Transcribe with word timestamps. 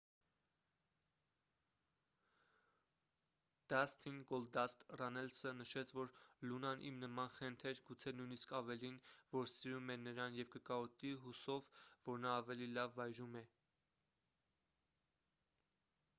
դասթին 3.73 4.15
գոլդասթ 4.31 4.85
ռաննելսը 5.01 5.51
նշեց 5.57 5.91
որ 5.97 6.09
լունան 6.51 6.81
իմ 6.91 6.97
նման 7.03 7.29
խենթ 7.35 7.65
էր 7.73 7.81
գուցե 7.91 8.13
նույնիսկ 8.21 8.55
ավելին 8.61 8.97
որ 9.37 9.45
սիրում 9.53 9.93
է 9.97 9.97
նրան 10.07 10.39
և 10.39 10.49
կկարոտի 10.55 11.11
հուսով 11.27 11.67
որ 12.09 12.23
նա 12.25 12.31
ավելի 12.39 12.71
լավ 12.79 12.97
վայրում 13.01 13.37
է 13.43 13.45